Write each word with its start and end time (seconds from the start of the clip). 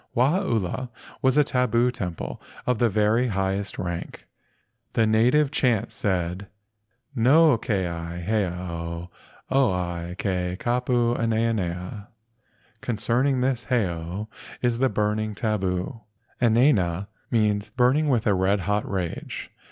Wahaula 0.17 0.89
was 1.21 1.37
a 1.37 1.43
tabu 1.43 1.91
temple 1.91 2.41
of 2.65 2.79
the 2.79 2.89
very 2.89 3.27
highest 3.27 3.77
rank. 3.77 4.25
The 4.93 5.05
native 5.05 5.51
chants 5.51 5.93
said, 5.93 6.47
"No 7.13 7.55
keia 7.59 8.19
heiau 8.25 9.09
oia 9.51 10.15
ke 10.15 10.57
kapu 10.57 11.15
enaena." 11.17 12.07
("Concerning 12.81 13.41
this 13.41 13.67
heiau 13.69 14.27
is 14.63 14.79
the 14.79 14.89
burning 14.89 15.35
tabu.") 15.35 15.99
"Enaena" 16.41 17.05
means 17.29 17.69
"burning 17.69 18.09
with 18.09 18.25
a 18.25 18.33
red 18.33 18.61
hot 18.61 18.89
rage." 18.89 19.51